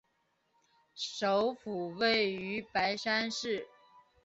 [0.95, 3.67] 首府位于白山市。